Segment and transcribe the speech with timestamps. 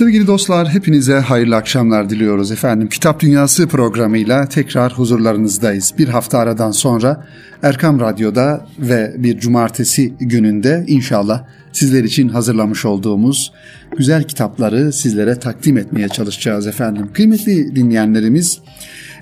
[0.00, 2.88] Sevgili dostlar hepinize hayırlı akşamlar diliyoruz efendim.
[2.88, 5.94] Kitap Dünyası programıyla tekrar huzurlarınızdayız.
[5.98, 7.26] Bir hafta aradan sonra
[7.62, 13.52] Erkam Radyo'da ve bir cumartesi gününde inşallah sizler için hazırlamış olduğumuz
[13.98, 17.08] güzel kitapları sizlere takdim etmeye çalışacağız efendim.
[17.12, 18.58] Kıymetli dinleyenlerimiz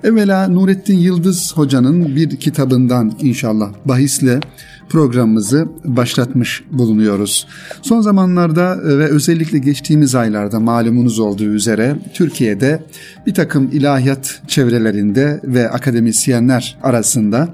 [0.04, 4.40] evvela Nurettin Yıldız hocanın bir kitabından inşallah bahisle
[4.88, 7.46] programımızı başlatmış bulunuyoruz.
[7.82, 12.82] Son zamanlarda e, ve özellikle geçtiğimiz aylarda malumunuz olduğu üzere Türkiye'de
[13.26, 17.48] bir takım ilahiyat çevrelerinde ve akademisyenler arasında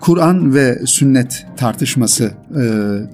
[0.00, 2.64] Kur'an ve sünnet tartışması e,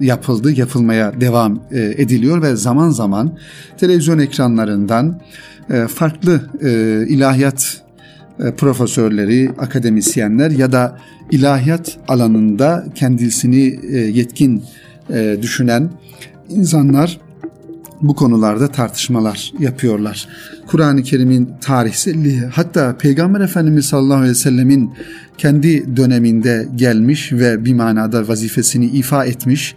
[0.05, 3.37] yapıldı, yapılmaya devam e, ediliyor ve zaman zaman
[3.77, 5.21] televizyon ekranlarından
[5.69, 6.69] e, farklı e,
[7.07, 7.81] ilahiyat
[8.57, 10.97] profesörleri, akademisyenler ya da
[11.31, 14.63] ilahiyat alanında kendisini e, yetkin
[15.09, 15.89] e, düşünen
[16.49, 17.19] insanlar
[18.01, 20.27] bu konularda tartışmalar yapıyorlar.
[20.67, 24.93] Kur'an-ı Kerim'in tarihselliği hatta Peygamber Efendimiz sallallahu aleyhi ve sellemin
[25.37, 29.75] kendi döneminde gelmiş ve bir manada vazifesini ifa etmiş.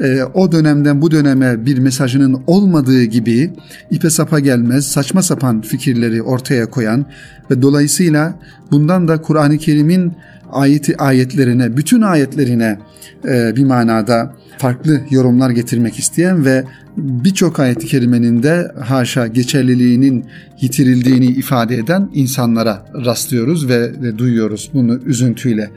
[0.00, 3.52] E, o dönemden bu döneme bir mesajının olmadığı gibi
[3.90, 7.06] ipe sapa gelmez, saçma sapan fikirleri ortaya koyan
[7.50, 8.34] ve dolayısıyla
[8.70, 10.12] bundan da Kur'an-ı Kerim'in
[10.52, 12.78] ayeti ayetlerine, bütün ayetlerine
[13.24, 16.64] e, bir manada farklı yorumlar getirmek isteyen ve
[16.96, 20.24] birçok ayet-i kerimenin de haşa geçerliliğinin
[20.60, 25.70] yitirildiğini ifade eden insanlara rastlıyoruz ve, ve duyuyoruz bunu üzüntüyle.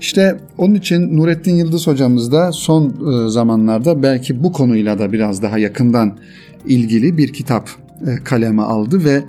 [0.00, 5.42] İşte onun için Nurettin Yıldız hocamız da son e, zamanlarda belki bu konuyla da biraz
[5.42, 6.18] daha yakından
[6.66, 7.70] ilgili bir kitap
[8.06, 9.22] e, kaleme aldı ve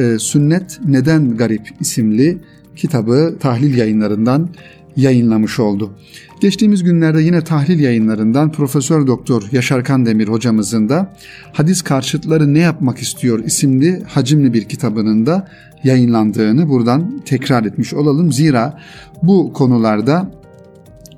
[0.00, 2.38] e, Sünnet Neden Garip isimli
[2.78, 4.48] kitabı tahlil yayınlarından
[4.96, 5.90] yayınlamış oldu.
[6.40, 11.14] Geçtiğimiz günlerde yine tahlil yayınlarından Profesör Doktor Yaşar Kandemir hocamızın da
[11.52, 15.48] Hadis Karşıtları Ne Yapmak İstiyor isimli hacimli bir kitabının da
[15.84, 18.32] yayınlandığını buradan tekrar etmiş olalım.
[18.32, 18.78] Zira
[19.22, 20.30] bu konularda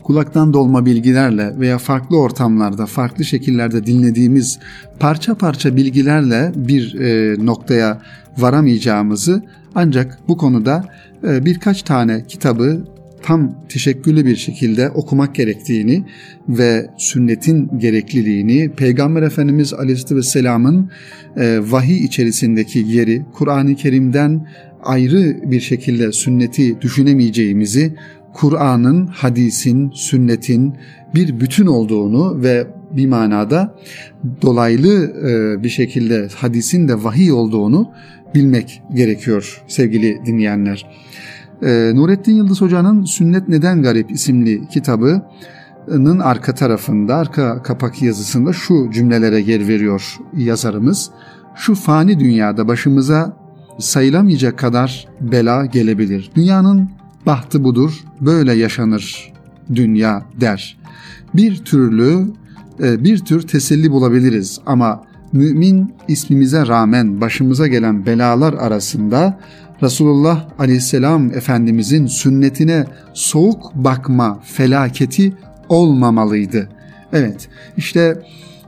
[0.03, 4.59] kulaktan dolma bilgilerle veya farklı ortamlarda, farklı şekillerde dinlediğimiz
[5.01, 8.01] parça parça bilgilerle bir e, noktaya
[8.39, 9.43] varamayacağımızı
[9.75, 10.85] ancak bu konuda
[11.29, 12.85] e, birkaç tane kitabı
[13.23, 16.05] tam teşekküllü bir şekilde okumak gerektiğini
[16.49, 20.91] ve sünnetin gerekliliğini, Peygamber Efendimiz Aleyhisselatü Vesselam'ın
[21.37, 24.49] e, vahiy içerisindeki yeri, Kur'an-ı Kerim'den
[24.83, 27.95] ayrı bir şekilde sünneti düşünemeyeceğimizi,
[28.33, 30.75] Kur'an'ın, hadisin, sünnetin
[31.15, 33.75] bir bütün olduğunu ve bir manada
[34.43, 37.91] dolaylı e, bir şekilde hadisin de vahiy olduğunu
[38.35, 40.87] bilmek gerekiyor sevgili dinleyenler.
[41.63, 48.91] E, Nurettin Yıldız Hoca'nın Sünnet Neden Garip isimli kitabının arka tarafında, arka kapak yazısında şu
[48.91, 51.11] cümlelere yer veriyor yazarımız.
[51.55, 53.37] Şu fani dünyada başımıza
[53.79, 56.31] sayılamayacak kadar bela gelebilir.
[56.37, 56.91] Dünyanın
[57.27, 59.33] bahtı budur, böyle yaşanır
[59.75, 60.79] dünya der.
[61.35, 62.27] Bir türlü
[62.83, 69.39] e, bir tür teselli bulabiliriz ama mümin ismimize rağmen başımıza gelen belalar arasında
[69.83, 75.33] Resulullah aleyhisselam Efendimizin sünnetine soğuk bakma felaketi
[75.69, 76.69] olmamalıydı.
[77.13, 78.23] Evet işte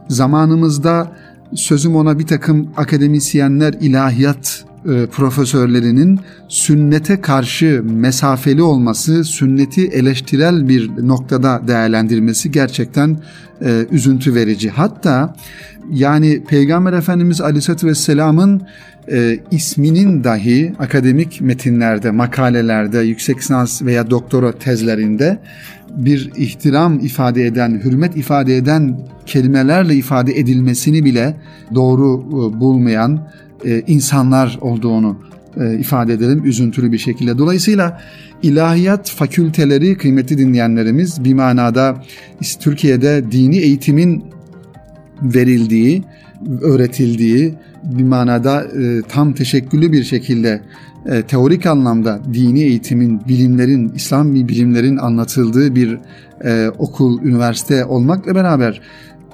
[0.08, 1.12] zamanımızda
[1.54, 10.90] sözüm ona bir takım akademisyenler ilahiyat e, profesörlerinin sünnete karşı mesafeli olması, sünneti eleştirel bir
[11.08, 13.18] noktada değerlendirmesi gerçekten
[13.64, 14.70] e, üzüntü verici.
[14.70, 15.34] Hatta
[15.90, 18.62] yani Peygamber Efendimiz Aleyhisselatü Vesselam'ın
[19.12, 25.38] e, isminin dahi akademik metinlerde, makalelerde, yüksek lisans veya doktora tezlerinde
[25.96, 31.36] bir ihtiram ifade eden, hürmet ifade eden kelimelerle ifade edilmesini bile
[31.74, 33.28] doğru e, bulmayan
[33.64, 35.16] e, insanlar olduğunu
[35.60, 37.38] e, ifade edelim üzüntülü bir şekilde.
[37.38, 38.00] Dolayısıyla
[38.42, 42.04] ilahiyat fakülteleri kıymetli dinleyenlerimiz bir manada
[42.60, 44.24] Türkiye'de dini eğitimin
[45.22, 46.02] verildiği,
[46.60, 50.60] öğretildiği bir manada e, tam teşekküllü bir şekilde
[51.06, 55.98] e, teorik anlamda dini eğitimin, bilimlerin, İslam bilimlerin anlatıldığı bir
[56.44, 58.80] e, okul, üniversite olmakla beraber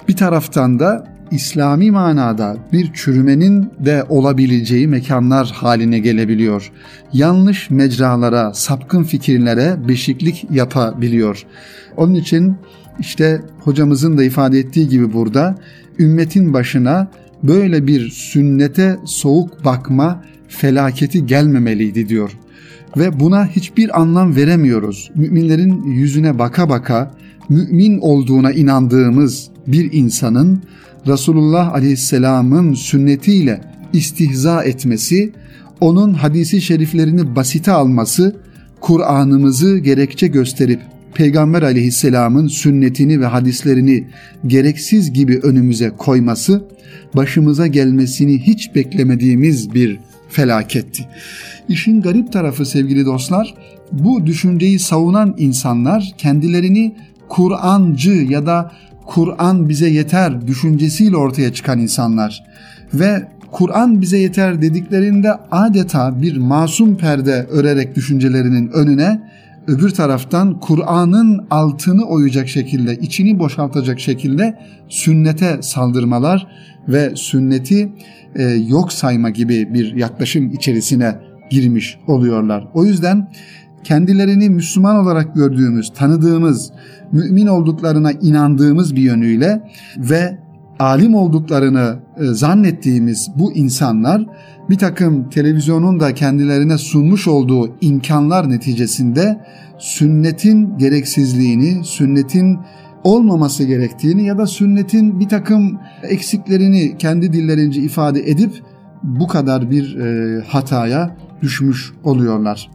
[0.07, 6.71] bir taraftan da İslami manada bir çürümenin de olabileceği mekanlar haline gelebiliyor.
[7.13, 11.45] Yanlış mecralara, sapkın fikirlere beşiklik yapabiliyor.
[11.97, 12.55] Onun için
[12.99, 15.55] işte hocamızın da ifade ettiği gibi burada
[15.99, 17.11] ümmetin başına
[17.43, 22.31] böyle bir sünnete soğuk bakma felaketi gelmemeliydi diyor.
[22.97, 25.11] Ve buna hiçbir anlam veremiyoruz.
[25.15, 27.11] Müminlerin yüzüne baka baka
[27.49, 30.61] mümin olduğuna inandığımız bir insanın
[31.07, 33.61] Resulullah Aleyhisselam'ın sünnetiyle
[33.93, 35.31] istihza etmesi,
[35.81, 38.35] onun hadisi şeriflerini basite alması,
[38.79, 40.79] Kur'an'ımızı gerekçe gösterip
[41.13, 44.07] Peygamber aleyhisselamın sünnetini ve hadislerini
[44.47, 46.63] gereksiz gibi önümüze koyması,
[47.15, 51.05] başımıza gelmesini hiç beklemediğimiz bir felaketti.
[51.69, 53.53] İşin garip tarafı sevgili dostlar,
[53.91, 56.95] bu düşünceyi savunan insanlar kendilerini
[57.29, 58.71] Kur'ancı ya da
[59.05, 62.43] Kur'an bize yeter düşüncesiyle ortaya çıkan insanlar
[62.93, 69.21] ve Kur'an bize yeter dediklerinde adeta bir masum perde örerek düşüncelerinin önüne
[69.69, 76.47] öbür taraftan Kur'an'ın altını oyacak şekilde, içini boşaltacak şekilde sünnete saldırmalar
[76.87, 77.93] ve sünneti
[78.35, 81.15] e, yok sayma gibi bir yaklaşım içerisine
[81.51, 82.67] girmiş oluyorlar.
[82.73, 83.31] O yüzden
[83.83, 86.71] kendilerini Müslüman olarak gördüğümüz, tanıdığımız,
[87.11, 89.61] mümin olduklarına inandığımız bir yönüyle
[89.97, 90.39] ve
[90.79, 94.25] alim olduklarını e, zannettiğimiz bu insanlar
[94.69, 99.45] bir takım televizyonun da kendilerine sunmuş olduğu imkanlar neticesinde
[99.77, 102.59] sünnetin gereksizliğini, sünnetin
[103.03, 108.51] olmaması gerektiğini ya da sünnetin bir takım eksiklerini kendi dillerince ifade edip
[109.03, 112.71] bu kadar bir e, hataya düşmüş oluyorlar.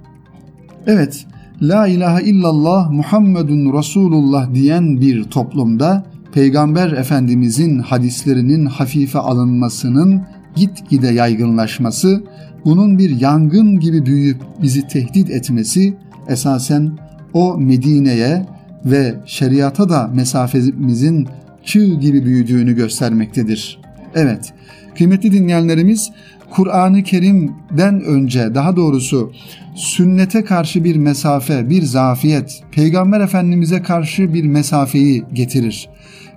[0.87, 1.27] Evet,
[1.62, 10.23] La ilahe illallah Muhammedun Resulullah diyen bir toplumda Peygamber Efendimizin hadislerinin hafife alınmasının
[10.57, 12.25] gitgide yaygınlaşması,
[12.65, 15.95] bunun bir yangın gibi büyüyüp bizi tehdit etmesi
[16.29, 16.99] esasen
[17.33, 18.47] o Medine'ye
[18.85, 21.29] ve şeriata da mesafemizin
[21.65, 23.81] çığ gibi büyüdüğünü göstermektedir.
[24.15, 24.53] Evet,
[24.99, 26.11] kıymetli dinleyenlerimiz
[26.51, 29.33] Kur'an-ı Kerim'den önce daha doğrusu
[29.75, 35.89] sünnete karşı bir mesafe, bir zafiyet, Peygamber Efendimiz'e karşı bir mesafeyi getirir.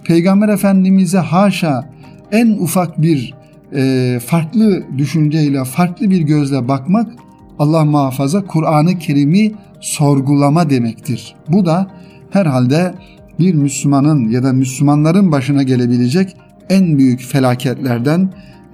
[0.06, 1.90] Peygamber Efendimiz'e haşa
[2.32, 3.34] en ufak bir
[3.76, 7.12] e, farklı düşünceyle, farklı bir gözle bakmak
[7.60, 11.36] Allah muhafaza Kur'an-ı Kerim'i sorgulama demektir.
[11.50, 11.88] Bu da
[12.30, 12.94] herhalde
[13.40, 16.38] bir Müslümanın ya da Müslümanların başına gelebilecek
[16.70, 18.30] en büyük felaketlerden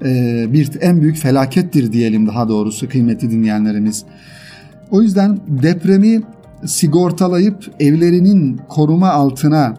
[0.06, 4.06] e, bir en büyük felakettir diyelim daha doğrusu kıymetli dinleyenlerimiz.
[4.92, 6.22] O yüzden depremi
[6.66, 9.76] sigortalayıp evlerinin koruma altına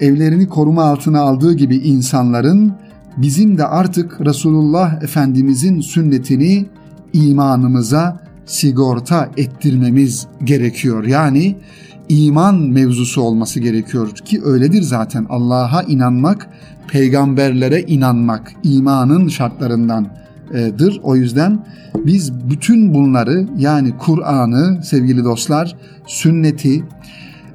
[0.00, 2.72] evlerini koruma altına aldığı gibi insanların
[3.16, 6.66] bizim de artık Resulullah Efendimizin sünnetini
[7.12, 11.04] imanımıza sigorta ettirmemiz gerekiyor.
[11.04, 11.56] Yani
[12.08, 15.26] iman mevzusu olması gerekiyor ki öyledir zaten.
[15.28, 16.48] Allah'a inanmak,
[16.88, 21.00] peygamberlere inanmak imanın şartlarındandır.
[21.02, 21.66] O yüzden
[22.06, 25.76] biz bütün bunları yani Kur'an'ı sevgili dostlar,
[26.06, 26.84] sünneti,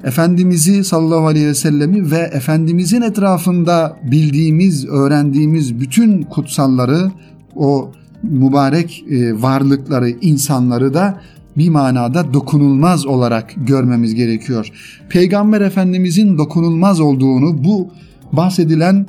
[0.04, 7.10] Efendimiz'i sallallahu aleyhi ve sellemi ve Efendimizin etrafında bildiğimiz, öğrendiğimiz bütün kutsalları,
[7.56, 7.92] o
[8.22, 11.20] mübarek e, varlıkları, insanları da
[11.56, 14.68] bir manada dokunulmaz olarak görmemiz gerekiyor.
[15.08, 17.88] Peygamber Efendimizin dokunulmaz olduğunu bu
[18.32, 19.06] bahsedilen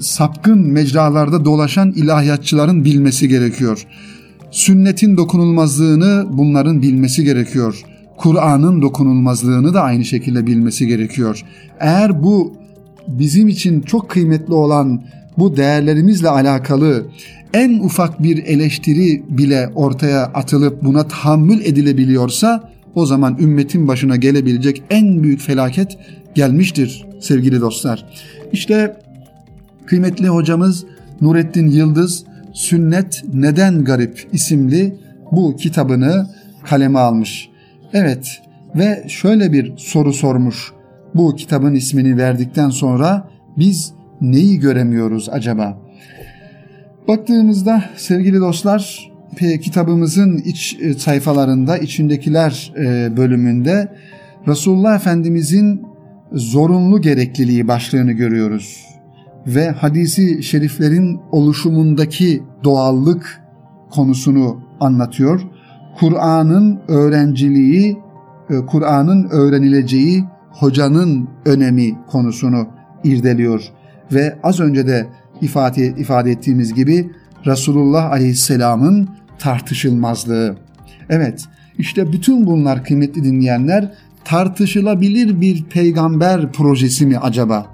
[0.00, 3.86] sapkın mecralarda dolaşan ilahiyatçıların bilmesi gerekiyor.
[4.50, 7.84] Sünnetin dokunulmazlığını bunların bilmesi gerekiyor.
[8.18, 11.44] Kur'an'ın dokunulmazlığını da aynı şekilde bilmesi gerekiyor.
[11.80, 12.52] Eğer bu
[13.08, 15.02] bizim için çok kıymetli olan
[15.38, 17.06] bu değerlerimizle alakalı
[17.54, 24.82] en ufak bir eleştiri bile ortaya atılıp buna tahammül edilebiliyorsa o zaman ümmetin başına gelebilecek
[24.90, 25.98] en büyük felaket
[26.34, 28.04] gelmiştir sevgili dostlar.
[28.52, 28.96] İşte
[29.86, 30.84] kıymetli hocamız
[31.20, 34.96] Nurettin Yıldız Sünnet Neden Garip isimli
[35.32, 36.26] bu kitabını
[36.64, 37.48] kaleme almış.
[37.92, 38.42] Evet
[38.74, 40.72] ve şöyle bir soru sormuş.
[41.14, 45.78] Bu kitabın ismini verdikten sonra biz neyi göremiyoruz acaba?
[47.08, 49.10] Baktığımızda sevgili dostlar
[49.62, 53.92] kitabımızın iç e, sayfalarında içindekiler e, bölümünde
[54.48, 55.82] Resulullah Efendimizin
[56.32, 58.84] zorunlu gerekliliği başlığını görüyoruz
[59.46, 63.42] ve hadisi şeriflerin oluşumundaki doğallık
[63.90, 65.40] konusunu anlatıyor.
[66.00, 67.98] Kur'an'ın öğrenciliği,
[68.50, 72.68] e, Kur'an'ın öğrenileceği hocanın önemi konusunu
[73.04, 73.62] irdeliyor
[74.12, 75.06] ve az önce de
[75.40, 77.10] ifade, ifade ettiğimiz gibi
[77.46, 80.56] Resulullah Aleyhisselam'ın tartışılmazlığı.
[81.10, 81.44] Evet,
[81.78, 83.92] işte bütün bunlar kıymetli dinleyenler
[84.24, 87.66] tartışılabilir bir peygamber projesi mi acaba?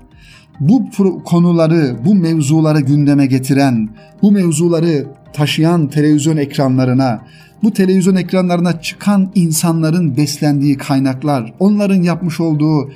[0.60, 0.90] Bu
[1.24, 3.88] konuları, bu mevzuları gündeme getiren,
[4.22, 7.20] bu mevzuları taşıyan televizyon ekranlarına,
[7.62, 12.90] bu televizyon ekranlarına çıkan insanların beslendiği kaynaklar, onların yapmış olduğu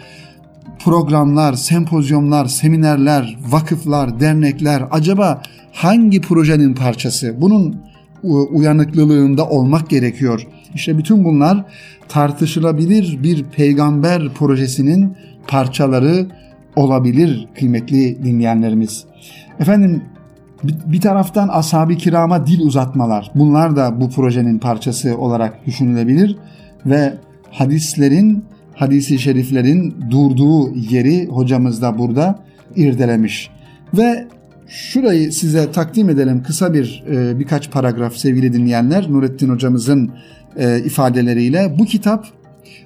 [0.79, 7.35] programlar, sempozyumlar, seminerler, vakıflar, dernekler acaba hangi projenin parçası?
[7.41, 7.77] Bunun
[8.53, 10.47] uyanıklılığında olmak gerekiyor.
[10.75, 11.65] İşte bütün bunlar
[12.09, 16.27] tartışılabilir bir peygamber projesinin parçaları
[16.79, 19.05] olabilir kıymetli dinleyenlerimiz.
[19.61, 20.03] Efendim
[20.63, 23.31] bir taraftan ashab-ı kirama dil uzatmalar.
[23.35, 26.37] Bunlar da bu projenin parçası olarak düşünülebilir
[26.87, 27.15] ve
[27.51, 28.45] hadislerin,
[28.75, 32.39] hadisi şeriflerin durduğu yeri hocamız da burada
[32.77, 33.51] irdelemiş.
[33.95, 34.27] Ve
[34.69, 40.11] şurayı size takdim edelim kısa bir e, birkaç paragraf sevgili dinleyenler Nurettin hocamızın
[40.57, 42.27] e, ifadeleriyle bu kitap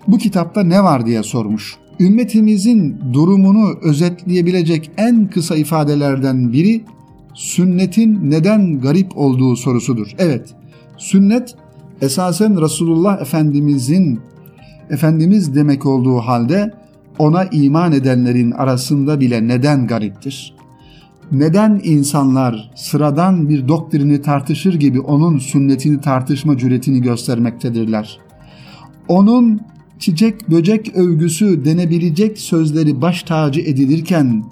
[0.08, 1.81] bu kitapta ne var diye sormuş.
[2.02, 6.84] Ümmetimizin durumunu özetleyebilecek en kısa ifadelerden biri
[7.34, 10.14] sünnetin neden garip olduğu sorusudur.
[10.18, 10.54] Evet,
[10.98, 11.54] sünnet
[12.00, 14.20] esasen Resulullah Efendimizin
[14.90, 16.74] Efendimiz demek olduğu halde
[17.18, 20.54] ona iman edenlerin arasında bile neden gariptir?
[21.32, 28.18] Neden insanlar sıradan bir doktrini tartışır gibi onun sünnetini tartışma cüretini göstermektedirler?
[29.08, 29.60] Onun
[30.02, 34.44] çiçek böcek övgüsü denebilecek sözleri baş tacı edilirken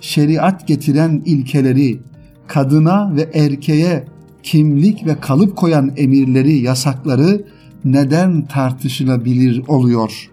[0.00, 2.00] şeriat getiren ilkeleri
[2.46, 4.04] kadına ve erkeğe
[4.42, 7.44] kimlik ve kalıp koyan emirleri, yasakları
[7.84, 10.30] neden tartışılabilir oluyor?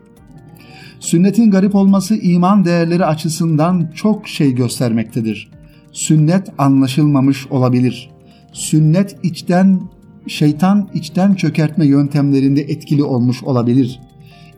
[1.00, 5.52] Sünnetin garip olması iman değerleri açısından çok şey göstermektedir.
[5.92, 8.10] Sünnet anlaşılmamış olabilir.
[8.54, 9.82] Sünnet içten
[10.28, 14.00] şeytan içten çökertme yöntemlerinde etkili olmuş olabilir.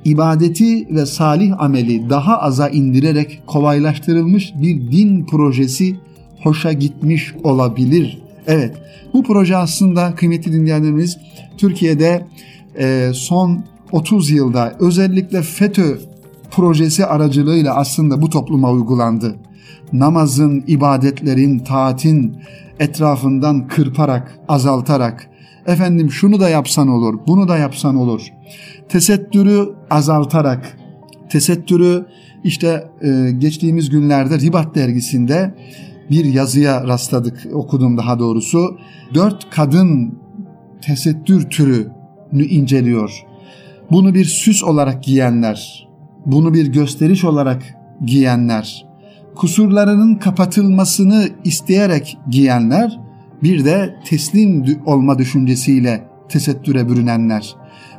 [0.06, 5.96] İbadeti ve salih ameli daha aza indirerek kolaylaştırılmış bir din projesi
[6.44, 8.22] hoşa gitmiş olabilir.
[8.48, 8.76] Evet
[9.14, 11.18] bu proje aslında kıymetli dinleyenlerimiz
[11.58, 12.26] Türkiye'de
[12.80, 15.98] e, son 30 yılda özellikle FETÖ
[16.52, 19.36] projesi aracılığıyla aslında bu topluma uygulandı.
[19.94, 22.36] Namazın, ibadetlerin, taatin
[22.80, 25.30] etrafından kırparak, azaltarak,
[25.68, 28.22] efendim şunu da yapsan olur, bunu da yapsan olur.
[28.90, 30.78] Tesettürü azaltarak,
[31.30, 32.06] tesettürü
[32.44, 35.56] işte e, geçtiğimiz günlerde Ribat dergisinde
[36.12, 38.78] bir yazıya rastladık, okudum daha doğrusu.
[39.14, 40.20] Dört kadın
[40.82, 43.24] tesettür türünü inceliyor.
[43.92, 45.88] Bunu bir süs olarak giyenler,
[46.26, 47.64] bunu bir gösteriş olarak
[48.06, 48.86] giyenler,
[49.36, 53.00] kusurlarının kapatılmasını isteyerek giyenler,
[53.44, 57.56] bir de teslim olma düşüncesiyle tesettüre bürünenler.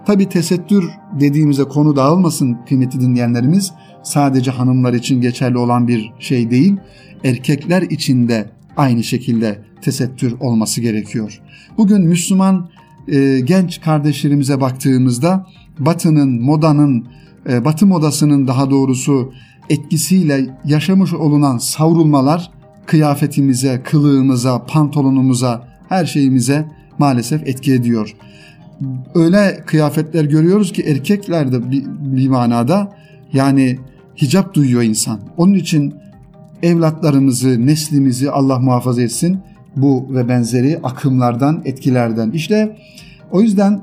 [0.07, 0.90] Tabi tesettür
[1.21, 3.73] dediğimize konu dağılmasın kıymetli dinleyenlerimiz.
[4.02, 6.76] Sadece hanımlar için geçerli olan bir şey değil
[7.25, 11.40] erkekler için de aynı şekilde tesettür olması gerekiyor.
[11.78, 12.71] Bugün Müslüman
[13.09, 15.47] e, genç kardeşlerimize baktığımızda
[15.78, 17.07] Batı'nın, modanın,
[17.49, 19.33] e, Batı modasının daha doğrusu
[19.71, 22.50] etkisiyle yaşamış olunan savrulmalar
[22.88, 26.64] kıyafetimize, kılığımıza, pantolonumuza, her şeyimize
[26.99, 28.14] maalesef etki ediyor.
[29.14, 32.92] Öyle kıyafetler görüyoruz ki erkekler de bir, bir manada
[33.33, 33.78] yani
[34.23, 35.21] hicap duyuyor insan.
[35.37, 35.95] Onun için
[36.62, 39.38] evlatlarımızı, neslimizi Allah muhafaza etsin
[39.76, 42.30] bu ve benzeri akımlardan, etkilerden.
[42.30, 42.76] İşte
[43.30, 43.83] o yüzden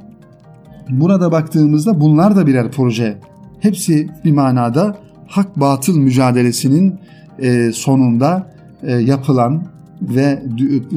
[0.90, 3.18] burada baktığımızda bunlar da birer proje.
[3.60, 4.98] Hepsi bir manada
[5.28, 7.00] hak batıl mücadelesinin
[7.40, 8.55] e, sonunda
[8.92, 9.64] yapılan
[10.02, 10.44] ve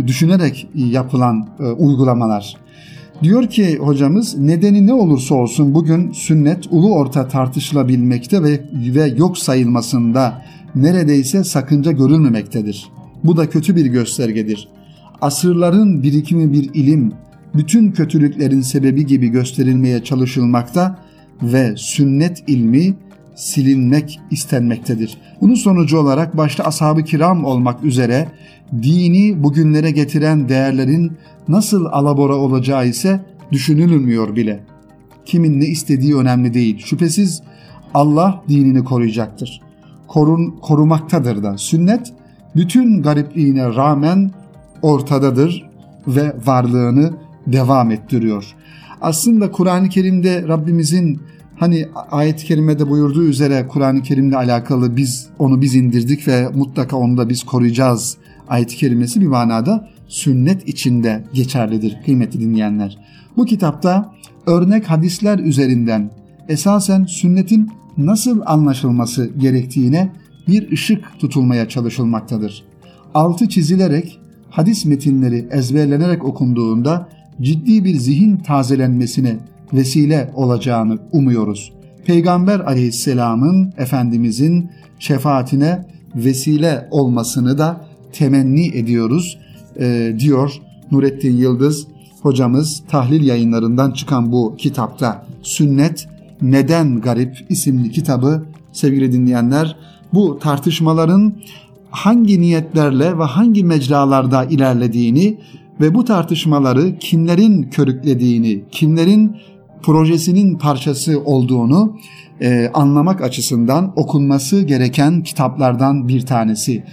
[0.06, 2.56] düşünerek yapılan e, uygulamalar.
[3.22, 8.60] Diyor ki hocamız nedeni ne olursa olsun bugün sünnet ulu orta tartışılabilmekte ve,
[8.94, 10.42] ve yok sayılmasında
[10.74, 12.88] neredeyse sakınca görülmemektedir.
[13.24, 14.68] Bu da kötü bir göstergedir.
[15.20, 17.12] Asırların birikimi bir ilim,
[17.54, 20.98] bütün kötülüklerin sebebi gibi gösterilmeye çalışılmakta
[21.42, 22.94] ve sünnet ilmi
[23.38, 25.18] silinmek istenmektedir.
[25.40, 28.28] Bunun sonucu olarak başta ashab-ı kiram olmak üzere
[28.82, 31.12] dini bugünlere getiren değerlerin
[31.48, 33.20] nasıl alabora olacağı ise
[33.52, 34.60] düşünülmüyor bile.
[35.24, 36.78] Kimin ne istediği önemli değil.
[36.78, 37.42] Şüphesiz
[37.94, 39.68] Allah dinini koruyacaktır
[40.08, 41.58] korun, korumaktadır da.
[41.58, 42.12] Sünnet
[42.56, 44.30] bütün garipliğine rağmen
[44.82, 45.70] ortadadır
[46.06, 47.12] ve varlığını
[47.46, 48.54] devam ettiriyor.
[49.00, 51.20] Aslında Kur'an-ı Kerim'de Rabbimizin
[51.58, 57.16] hani ayet-i kerimede buyurduğu üzere Kur'an-ı Kerim'le alakalı biz onu biz indirdik ve mutlaka onu
[57.16, 58.16] da biz koruyacağız
[58.48, 62.98] ayet-i kerimesi bir manada sünnet içinde geçerlidir kıymetli dinleyenler.
[63.36, 64.14] Bu kitapta
[64.46, 66.10] örnek hadisler üzerinden
[66.48, 70.12] esasen sünnetin nasıl anlaşılması gerektiğine
[70.48, 72.64] bir ışık tutulmaya çalışılmaktadır.
[73.14, 77.08] Altı çizilerek hadis metinleri ezberlenerek okunduğunda
[77.42, 79.36] ciddi bir zihin tazelenmesine
[79.72, 81.72] vesile olacağını umuyoruz.
[82.06, 89.38] Peygamber aleyhisselamın Efendimizin şefaatine vesile olmasını da temenni ediyoruz
[89.80, 90.52] e, diyor
[90.90, 91.86] Nurettin Yıldız
[92.22, 96.08] hocamız tahlil yayınlarından çıkan bu kitapta Sünnet
[96.42, 99.76] Neden Garip isimli kitabı sevgili dinleyenler
[100.14, 101.34] bu tartışmaların
[101.90, 105.38] hangi niyetlerle ve hangi mecralarda ilerlediğini
[105.80, 109.36] ve bu tartışmaları kimlerin körüklediğini, kimlerin
[109.82, 111.96] projesinin parçası olduğunu
[112.40, 116.84] e, anlamak açısından okunması gereken kitaplardan bir tanesi.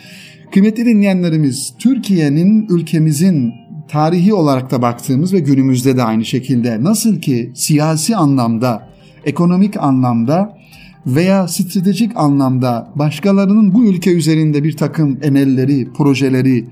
[0.52, 3.54] Kıymetli dinleyenlerimiz, Türkiye'nin ülkemizin
[3.88, 8.88] tarihi olarak da baktığımız ve günümüzde de aynı şekilde nasıl ki siyasi anlamda,
[9.26, 10.58] ekonomik anlamda
[11.08, 16.66] veya stratejik anlamda başkalarının bu ülke üzerinde bir takım emelleri, projeleri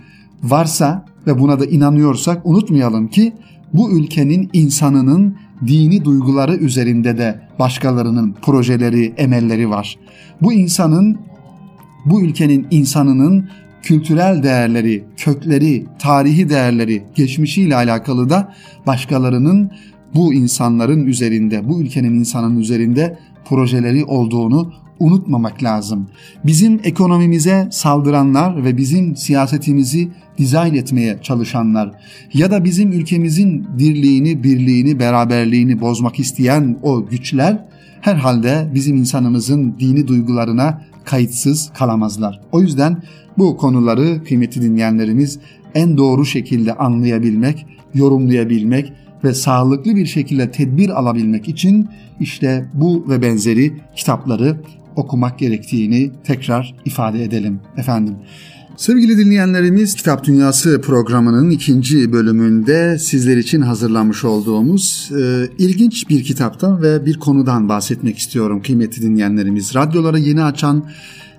[0.43, 3.33] varsa ve buna da inanıyorsak unutmayalım ki
[3.73, 5.37] bu ülkenin insanının
[5.67, 9.97] dini duyguları üzerinde de başkalarının projeleri, emelleri var.
[10.41, 11.17] Bu insanın,
[12.05, 13.49] bu ülkenin insanının
[13.81, 18.53] kültürel değerleri, kökleri, tarihi değerleri, geçmişiyle alakalı da
[18.87, 19.71] başkalarının
[20.15, 26.07] bu insanların üzerinde, bu ülkenin insanın üzerinde projeleri olduğunu unutmamak lazım.
[26.45, 31.91] Bizim ekonomimize saldıranlar ve bizim siyasetimizi dizayn etmeye çalışanlar
[32.33, 37.65] ya da bizim ülkemizin dirliğini, birliğini, beraberliğini bozmak isteyen o güçler
[38.01, 42.41] herhalde bizim insanımızın dini duygularına kayıtsız kalamazlar.
[42.51, 43.03] O yüzden
[43.37, 45.39] bu konuları kıymetli dinleyenlerimiz
[45.75, 48.93] en doğru şekilde anlayabilmek, yorumlayabilmek
[49.23, 54.57] ve sağlıklı bir şekilde tedbir alabilmek için işte bu ve benzeri kitapları
[54.95, 58.15] okumak gerektiğini tekrar ifade edelim efendim.
[58.77, 66.81] Sevgili dinleyenlerimiz Kitap Dünyası programının ikinci bölümünde sizler için hazırlamış olduğumuz e, ilginç bir kitaptan
[66.81, 69.75] ve bir konudan bahsetmek istiyorum kıymetli dinleyenlerimiz.
[69.75, 70.85] Radyolara yeni açan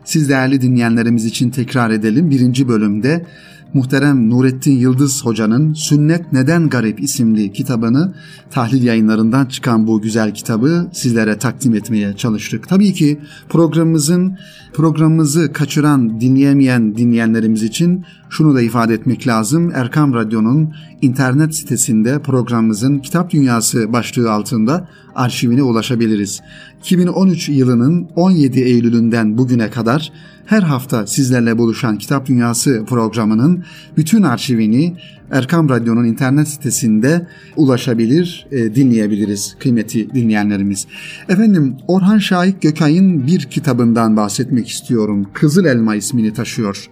[0.05, 2.31] siz değerli dinleyenlerimiz için tekrar edelim.
[2.31, 3.27] Birinci bölümde
[3.75, 8.15] muhterem Nurettin Yıldız Hoca'nın Sünnet Neden Garip isimli kitabını
[8.51, 12.69] tahlil yayınlarından çıkan bu güzel kitabı sizlere takdim etmeye çalıştık.
[12.69, 14.39] Tabii ki programımızın
[14.73, 19.73] programımızı kaçıran, dinleyemeyen dinleyenlerimiz için şunu da ifade etmek lazım.
[19.75, 26.41] Erkam Radyo'nun internet sitesinde programımızın Kitap Dünyası başlığı altında arşivine ulaşabiliriz.
[26.81, 30.13] 2013 yılının 17 Eylül'ünden bugüne kadar
[30.47, 33.65] her hafta sizlerle buluşan Kitap Dünyası programının
[33.97, 34.97] bütün arşivini
[35.31, 40.87] Erkam Radyo'nun internet sitesinde ulaşabilir, e, dinleyebiliriz kıymeti dinleyenlerimiz.
[41.29, 45.27] Efendim Orhan Şahik Gökay'ın bir kitabından bahsetmek istiyorum.
[45.35, 46.91] Kızıl Elma ismini taşıyor.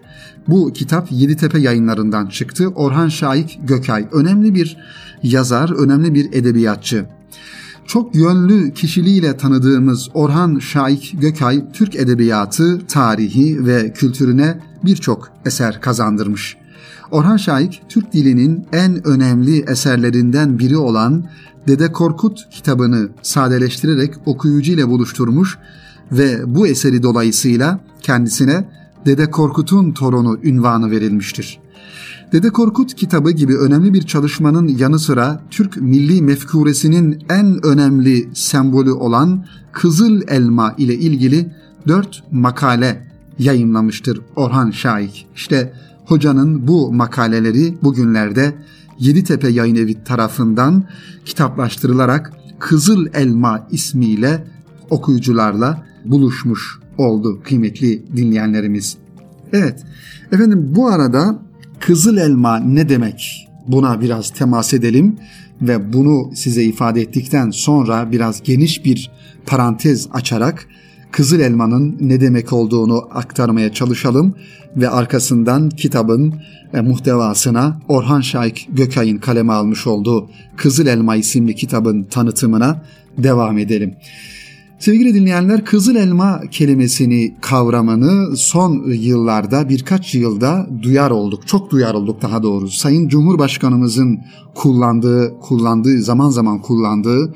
[0.48, 2.68] Bu kitap Yeditepe yayınlarından çıktı.
[2.68, 4.76] Orhan Şahik Gökay önemli bir
[5.22, 7.06] yazar, önemli bir edebiyatçı.
[7.92, 16.56] Çok yönlü kişiliğiyle tanıdığımız Orhan Şahik Gökay, Türk edebiyatı, tarihi ve kültürüne birçok eser kazandırmış.
[17.10, 21.24] Orhan Şahik, Türk dilinin en önemli eserlerinden biri olan
[21.68, 25.58] Dede Korkut kitabını sadeleştirerek okuyucu ile buluşturmuş
[26.12, 28.68] ve bu eseri dolayısıyla kendisine
[29.06, 31.61] Dede Korkut'un torunu ünvanı verilmiştir.
[32.32, 38.92] Dede Korkut kitabı gibi önemli bir çalışmanın yanı sıra Türk milli mefkuresinin en önemli sembolü
[38.92, 41.54] olan Kızıl Elma ile ilgili
[41.88, 45.26] dört makale yayınlamıştır Orhan Şahik.
[45.34, 45.72] İşte
[46.06, 48.54] hocanın bu makaleleri bugünlerde
[48.98, 50.84] Yeditepe Yayın Evi tarafından
[51.24, 54.44] kitaplaştırılarak Kızıl Elma ismiyle
[54.90, 58.96] okuyucularla buluşmuş oldu kıymetli dinleyenlerimiz.
[59.52, 59.84] Evet
[60.32, 61.51] efendim bu arada
[61.82, 63.48] Kızıl elma ne demek?
[63.66, 65.16] Buna biraz temas edelim
[65.62, 69.10] ve bunu size ifade ettikten sonra biraz geniş bir
[69.46, 70.68] parantez açarak
[71.10, 74.34] kızıl elmanın ne demek olduğunu aktarmaya çalışalım
[74.76, 76.34] ve arkasından kitabın
[76.74, 82.82] e, muhtevasına Orhan Şahik Gökay'ın kaleme almış olduğu Kızıl Elma isimli kitabın tanıtımına
[83.18, 83.94] devam edelim.
[84.82, 91.46] Sevgili dinleyenler kızıl elma kelimesini kavramını son yıllarda birkaç yılda duyar olduk.
[91.46, 92.78] Çok duyar olduk daha doğrusu.
[92.78, 94.20] Sayın Cumhurbaşkanımızın
[94.54, 97.34] kullandığı, kullandığı zaman zaman kullandığı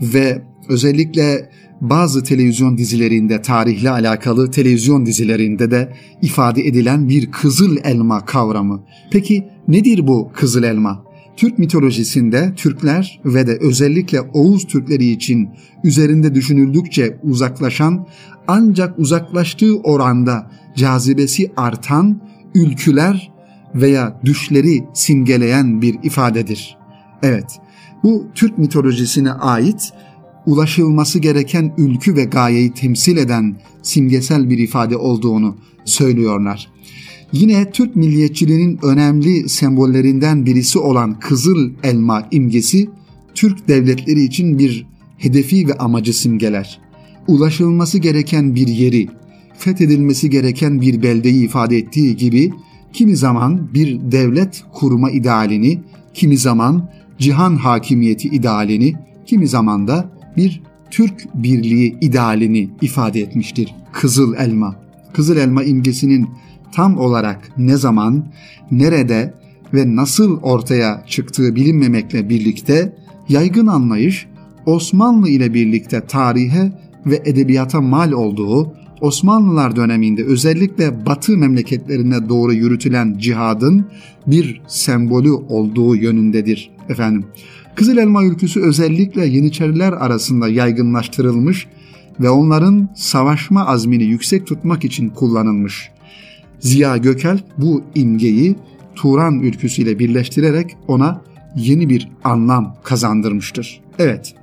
[0.00, 8.24] ve özellikle bazı televizyon dizilerinde tarihle alakalı televizyon dizilerinde de ifade edilen bir kızıl elma
[8.24, 8.80] kavramı.
[9.10, 11.07] Peki nedir bu kızıl elma?
[11.38, 15.48] Türk mitolojisinde Türkler ve de özellikle Oğuz Türkleri için
[15.84, 18.06] üzerinde düşünüldükçe uzaklaşan
[18.48, 22.20] ancak uzaklaştığı oranda cazibesi artan
[22.54, 23.32] ülküler
[23.74, 26.76] veya düşleri simgeleyen bir ifadedir.
[27.22, 27.60] Evet,
[28.02, 29.92] bu Türk mitolojisine ait
[30.46, 36.68] ulaşılması gereken ülkü ve gayeyi temsil eden simgesel bir ifade olduğunu söylüyorlar.
[37.32, 42.90] Yine Türk milliyetçiliğinin önemli sembollerinden birisi olan kızıl elma imgesi
[43.34, 44.86] Türk devletleri için bir
[45.18, 46.80] hedefi ve amacı simgeler.
[47.26, 49.08] Ulaşılması gereken bir yeri,
[49.58, 52.52] fethedilmesi gereken bir beldeyi ifade ettiği gibi
[52.92, 55.80] kimi zaman bir devlet kurma idealini,
[56.14, 58.94] kimi zaman cihan hakimiyeti idealini,
[59.26, 64.76] kimi zaman da bir Türk birliği idealini ifade etmiştir Kızıl Elma.
[65.12, 66.28] Kızıl Elma imgesinin
[66.72, 68.24] tam olarak ne zaman,
[68.70, 69.34] nerede
[69.74, 72.96] ve nasıl ortaya çıktığı bilinmemekle birlikte
[73.28, 74.26] yaygın anlayış
[74.66, 76.72] Osmanlı ile birlikte tarihe
[77.06, 83.86] ve edebiyata mal olduğu Osmanlılar döneminde özellikle Batı memleketlerine doğru yürütülen cihadın
[84.26, 87.24] bir sembolü olduğu yönündedir efendim.
[87.74, 91.66] Kızıl Elma ülküsü özellikle Yeniçeriler arasında yaygınlaştırılmış
[92.20, 95.90] ve onların savaşma azmini yüksek tutmak için kullanılmış.
[96.60, 98.56] Ziya Gökalp bu imgeyi
[98.94, 101.22] Turan ülküsüyle birleştirerek ona
[101.56, 103.80] yeni bir anlam kazandırmıştır.
[103.98, 104.34] Evet,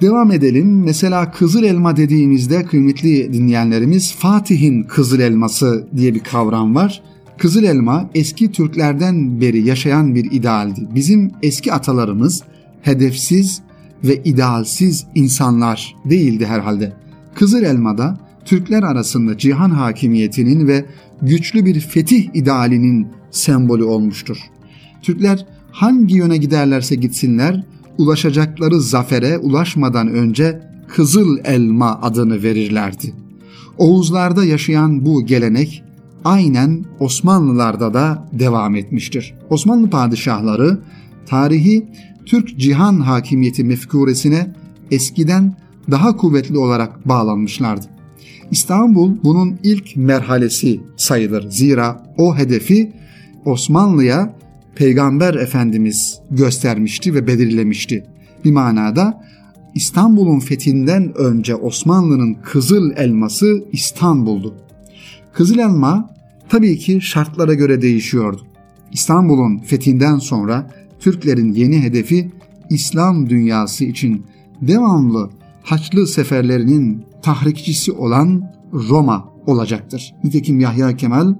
[0.00, 0.84] Devam edelim.
[0.84, 7.02] Mesela kızıl elma dediğimizde kıymetli dinleyenlerimiz Fatih'in kızıl elması diye bir kavram var.
[7.38, 10.88] Kızıl elma eski Türklerden beri yaşayan bir idealdi.
[10.94, 12.42] Bizim eski atalarımız
[12.82, 13.62] hedefsiz
[14.04, 16.92] ve idealsiz insanlar değildi herhalde.
[17.34, 20.84] Kızıl elmada Türkler arasında cihan hakimiyetinin ve
[21.22, 24.36] güçlü bir fetih idealinin sembolü olmuştur.
[25.02, 27.64] Türkler hangi yöne giderlerse gitsinler
[27.98, 33.14] ulaşacakları zafere ulaşmadan önce Kızıl Elma adını verirlerdi.
[33.78, 35.82] Oğuzlarda yaşayan bu gelenek
[36.24, 39.34] aynen Osmanlılarda da devam etmiştir.
[39.50, 40.78] Osmanlı padişahları
[41.26, 41.86] tarihi
[42.26, 44.54] Türk cihan hakimiyeti mefkuresine
[44.90, 45.56] eskiden
[45.90, 47.93] daha kuvvetli olarak bağlanmışlardı.
[48.50, 51.50] İstanbul bunun ilk merhalesi sayılır.
[51.50, 52.92] Zira o hedefi
[53.44, 54.36] Osmanlı'ya
[54.74, 58.06] Peygamber Efendimiz göstermişti ve belirlemişti.
[58.44, 59.24] Bir manada
[59.74, 64.54] İstanbul'un fethinden önce Osmanlı'nın kızıl elması İstanbul'du.
[65.32, 66.10] Kızıl elma
[66.48, 68.42] tabii ki şartlara göre değişiyordu.
[68.92, 72.30] İstanbul'un fethinden sonra Türklerin yeni hedefi
[72.70, 74.26] İslam dünyası için
[74.62, 75.30] devamlı
[75.62, 80.14] Haçlı seferlerinin tahrikçisi olan Roma olacaktır.
[80.24, 81.34] Nitekim Yahya Kemal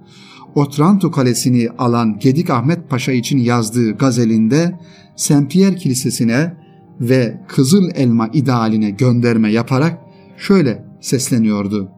[0.54, 4.78] Otranto Kalesi'ni alan Gedik Ahmet Paşa için yazdığı gazelinde
[5.16, 6.54] Saint Pierre Kilisesi'ne
[7.00, 9.98] ve Kızıl Elma idealine gönderme yaparak
[10.38, 11.88] şöyle sesleniyordu.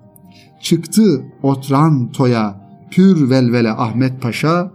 [0.61, 4.73] Çıktı Otranto'ya pür velvele Ahmet Paşa,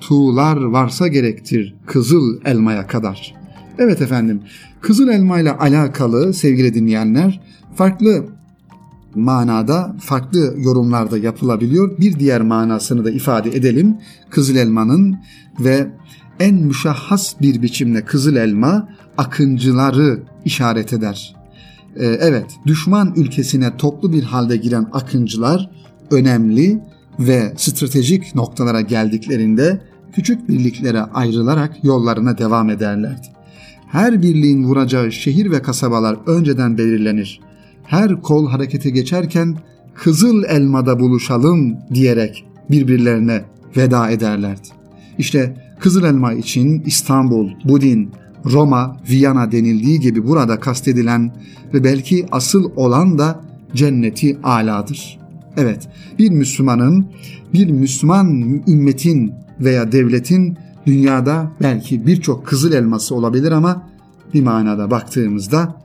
[0.00, 3.34] tuğlar varsa gerektir Kızıl Elma'ya kadar.
[3.78, 4.42] Evet efendim,
[4.80, 7.40] Kızıl Elma ile alakalı sevgili dinleyenler
[7.74, 8.24] farklı
[9.14, 11.98] manada farklı yorumlarda yapılabiliyor.
[11.98, 13.96] Bir diğer manasını da ifade edelim.
[14.30, 15.16] Kızıl elmanın
[15.60, 15.90] ve
[16.40, 21.36] en müşahhas bir biçimde kızıl elma akıncıları işaret eder.
[21.96, 25.70] Ee, evet, düşman ülkesine toplu bir halde giren akıncılar
[26.10, 26.80] önemli
[27.18, 29.80] ve stratejik noktalara geldiklerinde
[30.12, 33.26] küçük birliklere ayrılarak yollarına devam ederlerdi.
[33.88, 37.40] Her birliğin vuracağı şehir ve kasabalar önceden belirlenir
[37.84, 39.56] her kol harekete geçerken
[39.94, 43.44] Kızıl Elma'da buluşalım diyerek birbirlerine
[43.76, 44.68] veda ederlerdi.
[45.18, 48.10] İşte Kızıl Elma için İstanbul, Budin,
[48.52, 51.34] Roma, Viyana denildiği gibi burada kastedilen
[51.74, 53.40] ve belki asıl olan da
[53.74, 55.18] cenneti aladır.
[55.56, 57.06] Evet, bir Müslümanın,
[57.52, 58.26] bir Müslüman
[58.68, 63.88] ümmetin veya devletin dünyada belki birçok kızıl elması olabilir ama
[64.34, 65.83] bir manada baktığımızda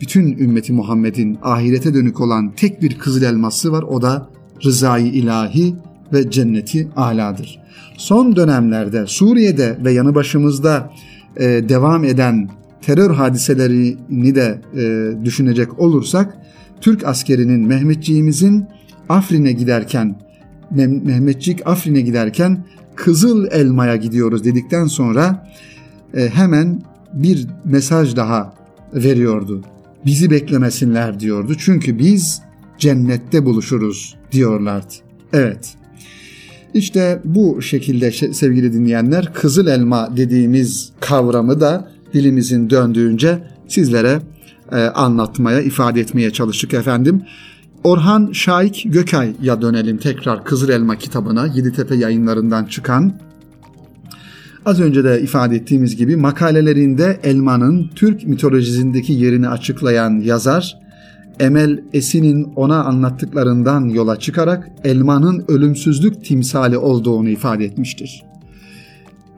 [0.00, 3.82] bütün ümmeti Muhammed'in ahirete dönük olan tek bir kızıl elması var.
[3.82, 4.28] O da
[4.64, 5.74] rızayı ilahi
[6.12, 7.60] ve cenneti aladır.
[7.96, 10.90] Son dönemlerde Suriye'de ve yanı başımızda
[11.36, 12.50] e, devam eden
[12.82, 16.38] terör hadiselerini de e, düşünecek olursak
[16.80, 18.66] Türk askerinin Mehmetçiğimizin
[19.08, 20.16] Afrin'e giderken
[20.70, 25.48] Mehmetçik Afrin'e giderken Kızıl Elma'ya gidiyoruz dedikten sonra
[26.14, 28.54] e, hemen bir mesaj daha
[28.94, 29.62] veriyordu
[30.06, 31.54] bizi beklemesinler diyordu.
[31.58, 32.42] Çünkü biz
[32.78, 34.94] cennette buluşuruz diyorlardı.
[35.32, 35.74] Evet.
[36.74, 43.38] İşte bu şekilde sevgili dinleyenler kızıl elma dediğimiz kavramı da dilimizin döndüğünce
[43.68, 44.20] sizlere
[44.72, 47.22] e, anlatmaya, ifade etmeye çalıştık efendim.
[47.84, 53.12] Orhan Şahik Gökay'a dönelim tekrar Kızıl Elma kitabına Yeditepe yayınlarından çıkan.
[54.66, 60.78] Az önce de ifade ettiğimiz gibi makalelerinde elmanın Türk mitolojisindeki yerini açıklayan yazar,
[61.40, 68.22] Emel Esin'in ona anlattıklarından yola çıkarak elmanın ölümsüzlük timsali olduğunu ifade etmiştir.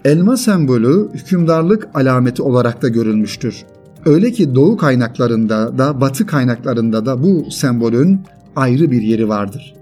[0.05, 3.65] Elma sembolü hükümdarlık alameti olarak da görülmüştür.
[4.05, 8.21] Öyle ki doğu kaynaklarında da batı kaynaklarında da bu sembolün
[8.57, 9.75] ayrı bir yeri vardır.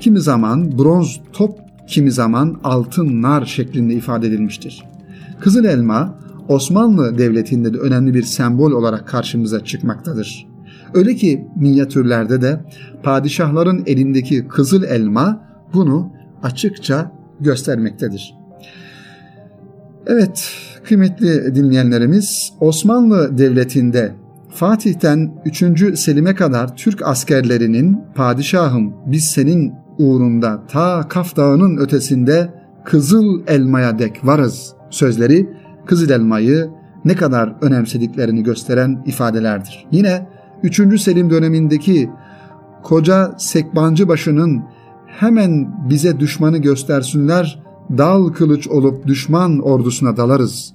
[0.00, 4.84] Kimi zaman bronz top, kimi zaman altın nar şeklinde ifade edilmiştir.
[5.40, 6.18] Kızıl elma
[6.48, 10.46] Osmanlı Devleti'nde de önemli bir sembol olarak karşımıza çıkmaktadır.
[10.94, 12.60] Öyle ki minyatürlerde de
[13.02, 15.40] padişahların elindeki kızıl elma
[15.74, 18.34] bunu açıkça göstermektedir.
[20.06, 20.50] Evet,
[20.84, 24.14] kıymetli dinleyenlerimiz Osmanlı Devleti'nde
[24.50, 25.98] Fatih'ten 3.
[25.98, 32.54] Selim'e kadar Türk askerlerinin padişahım biz senin uğrunda ta Kaf Dağı'nın ötesinde
[32.84, 35.50] Kızıl Elma'ya dek varız sözleri
[35.86, 36.70] Kızıl Elma'yı
[37.04, 39.86] ne kadar önemsediklerini gösteren ifadelerdir.
[39.90, 40.28] Yine
[40.62, 41.00] 3.
[41.00, 42.10] Selim dönemindeki
[42.82, 44.62] koca Sekbancı başının
[45.06, 47.62] hemen bize düşmanı göstersinler
[47.98, 50.72] dal kılıç olup düşman ordusuna dalarız.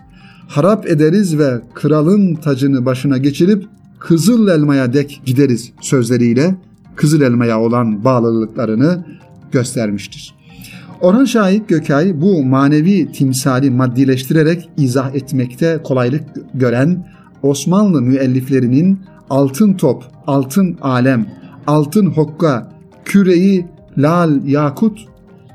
[0.47, 3.65] Harap ederiz ve kralın tacını başına geçirip
[3.99, 6.55] Kızıl Elma'ya dek gideriz sözleriyle
[6.95, 9.05] Kızıl Elma'ya olan bağlılıklarını
[9.51, 10.35] göstermiştir.
[11.01, 16.23] Orhan Şahit Gökay bu manevi timsali maddileştirerek izah etmekte kolaylık
[16.53, 17.07] gören
[17.43, 18.99] Osmanlı müelliflerinin
[19.29, 21.27] altın top, altın alem,
[21.67, 22.71] altın hokka,
[23.05, 23.65] küreyi,
[23.97, 24.99] lal, yakut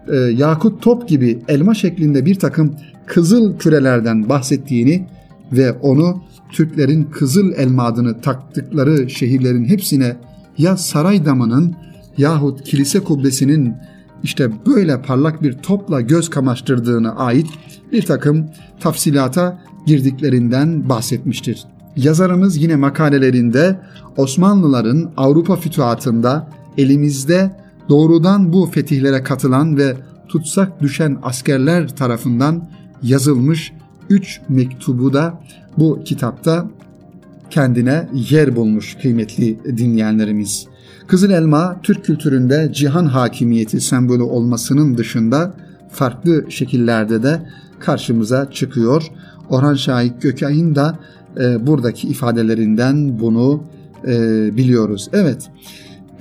[0.09, 2.75] e, yakut top gibi elma şeklinde bir takım
[3.07, 5.07] kızıl kürelerden bahsettiğini
[5.53, 10.17] ve onu Türklerin kızıl elma adını taktıkları şehirlerin hepsine
[10.59, 11.75] ya saray damının
[12.19, 13.75] yahut kilise kubbesinin
[14.23, 17.47] işte böyle parlak bir topla göz kamaştırdığına ait
[17.93, 18.47] bir takım
[18.81, 21.65] tafsilata girdiklerinden bahsetmiştir.
[21.97, 23.81] Yazarımız yine makalelerinde
[24.17, 27.57] Osmanlıların Avrupa fütuhatında elimizde
[27.89, 29.97] doğrudan bu fetihlere katılan ve
[30.29, 32.69] tutsak düşen askerler tarafından
[33.03, 33.73] yazılmış
[34.11, 35.41] üç mektubu da
[35.79, 36.67] bu kitapta
[37.51, 40.67] kendine yer bulmuş kıymetli dinleyenlerimiz.
[41.07, 45.55] Kızıl elma Türk kültüründe cihan hakimiyeti sembolü olmasının dışında
[45.91, 47.41] farklı şekillerde de
[47.81, 49.07] karşımıza çıkıyor.
[49.51, 50.99] Orhan Şahit Gökay'ın da
[51.41, 53.63] e, buradaki ifadelerinden bunu
[54.07, 54.17] e,
[54.57, 55.09] biliyoruz.
[55.13, 55.51] Evet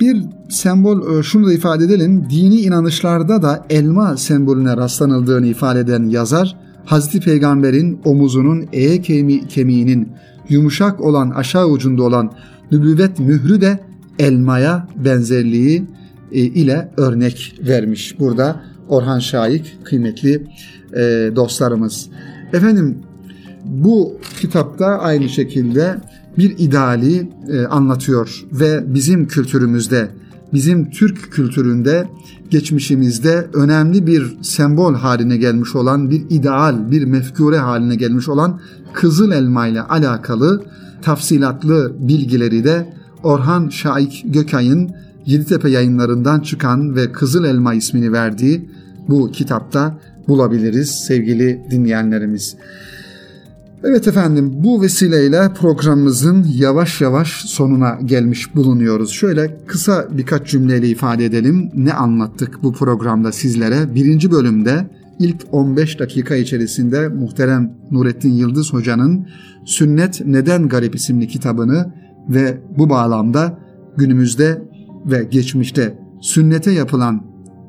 [0.00, 2.26] bir sembol e, şunu da ifade edelim.
[2.30, 8.66] Dini inanışlarda da elma sembolüne rastlanıldığını ifade eden yazar, Hazreti Peygamber'in omuzunun
[9.02, 10.08] kemi, kemiğinin
[10.48, 12.32] yumuşak olan aşağı ucunda olan
[12.72, 13.80] nübüvvet mührü de
[14.18, 15.84] elmaya benzerliği
[16.32, 18.20] e, ile örnek vermiş.
[18.20, 20.46] Burada Orhan Şahik kıymetli
[20.92, 22.08] e, dostlarımız.
[22.52, 22.98] Efendim
[23.64, 25.96] bu kitapta aynı şekilde
[26.38, 30.08] bir ideali e, anlatıyor ve bizim kültürümüzde,
[30.52, 32.08] bizim Türk kültüründe,
[32.50, 38.60] geçmişimizde önemli bir sembol haline gelmiş olan bir ideal, bir mefkure haline gelmiş olan
[38.92, 40.64] Kızıl Elma ile alakalı
[41.02, 44.90] tafsilatlı bilgileri de Orhan Şaik Gökay'ın
[45.26, 48.70] Yeditepe yayınlarından çıkan ve Kızıl Elma ismini verdiği
[49.08, 52.56] bu kitapta bulabiliriz sevgili dinleyenlerimiz.
[53.86, 59.10] Evet efendim bu vesileyle programımızın yavaş yavaş sonuna gelmiş bulunuyoruz.
[59.10, 63.94] Şöyle kısa birkaç cümleyle ifade edelim ne anlattık bu programda sizlere.
[63.94, 69.26] Birinci bölümde ilk 15 dakika içerisinde muhterem Nurettin Yıldız Hoca'nın
[69.64, 71.94] Sünnet Neden Garip isimli kitabını
[72.28, 73.58] ve bu bağlamda
[73.96, 74.62] günümüzde
[75.06, 77.24] ve geçmişte sünnete yapılan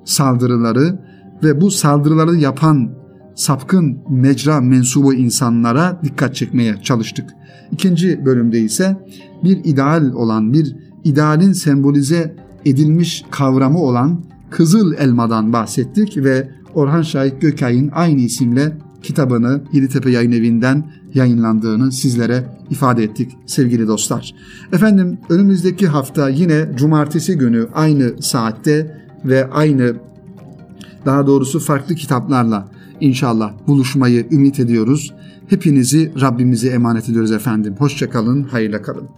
[0.06, 1.00] saldırıları
[1.44, 3.05] ve bu saldırıları yapan
[3.36, 7.30] sapkın mecra mensubu insanlara dikkat çekmeye çalıştık.
[7.72, 8.98] İkinci bölümde ise
[9.44, 17.42] bir ideal olan, bir idealin sembolize edilmiş kavramı olan Kızıl Elma'dan bahsettik ve Orhan Şahit
[17.42, 24.36] Gökay'ın aynı isimle kitabını Yeditepe Yayın Evi'nden yayınlandığını sizlere ifade ettik sevgili dostlar.
[24.74, 29.96] Efendim önümüzdeki hafta yine cumartesi günü aynı saatte ve aynı
[31.06, 32.68] daha doğrusu farklı kitaplarla
[33.02, 35.14] inşallah buluşmayı ümit ediyoruz.
[35.50, 37.76] Hepinizi Rabbimize emanet ediyoruz efendim.
[37.78, 39.10] Hoşçakalın, hayırla kalın.